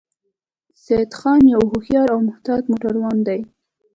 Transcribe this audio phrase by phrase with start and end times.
[0.83, 3.39] سیدخان یو هوښیار او محتاط موټروان دی